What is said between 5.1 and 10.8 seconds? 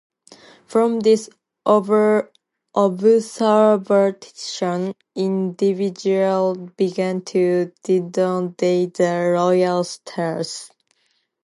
individuals began to denote them the Royal Stars.